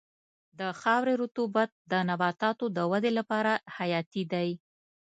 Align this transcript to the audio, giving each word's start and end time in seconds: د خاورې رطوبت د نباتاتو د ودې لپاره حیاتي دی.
د 0.59 0.61
خاورې 0.81 1.13
رطوبت 1.23 1.69
د 1.91 1.93
نباتاتو 2.09 2.65
د 2.77 2.77
ودې 2.91 3.11
لپاره 3.19 3.51
حیاتي 3.77 4.23
دی. 4.33 4.49